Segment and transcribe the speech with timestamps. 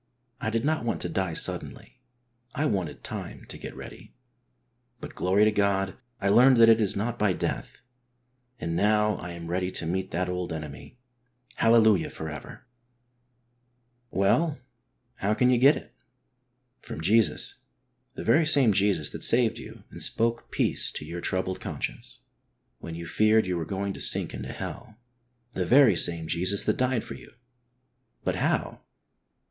[0.39, 1.99] I did not want to die suddenly;
[2.55, 4.15] I wanted time to get ready.
[4.99, 7.81] But, glory to God, I learned that it is not by death,
[8.59, 10.97] and now I am ready to meet that old enemy.
[11.57, 12.65] Hallelujah for ever!
[14.09, 14.57] Well,
[15.17, 15.93] how can you get it?
[16.81, 17.53] From Jesus,
[18.15, 22.21] the very same Jesus that saved you and spoke peace to your troubled con science,
[22.79, 24.97] when you feared you were going to sink into hell.
[25.53, 27.33] The very same Jesus that died for you.
[28.23, 28.81] But how?